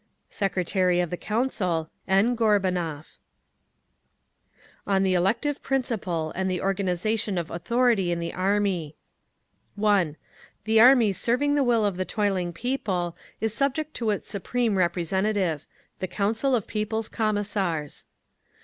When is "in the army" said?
8.11-8.95